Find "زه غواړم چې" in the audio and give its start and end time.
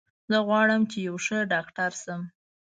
0.29-0.97